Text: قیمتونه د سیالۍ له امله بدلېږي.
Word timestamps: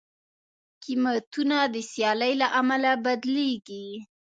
قیمتونه 0.83 1.57
د 1.73 1.75
سیالۍ 1.91 2.33
له 2.41 2.47
امله 2.59 2.91
بدلېږي. 3.05 3.87